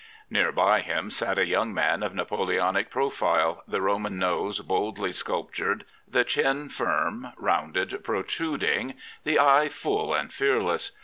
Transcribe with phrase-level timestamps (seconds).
[0.31, 5.85] Near by him sat a young man of Napoleonic profile, the Roman nose boldly sculptured,
[6.07, 10.91] the chin firm, rounded, protjuding, the eye full and fearless.